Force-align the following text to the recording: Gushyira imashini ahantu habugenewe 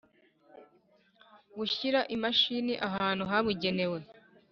Gushyira 1.57 1.99
imashini 2.15 2.73
ahantu 2.87 3.23
habugenewe 3.31 3.99